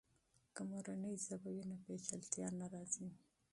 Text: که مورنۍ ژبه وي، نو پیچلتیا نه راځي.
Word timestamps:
که 0.55 0.61
مورنۍ 0.69 1.13
ژبه 1.25 1.49
وي، 1.55 1.63
نو 1.69 1.75
پیچلتیا 1.85 2.47
نه 2.59 2.67
راځي. 2.73 3.07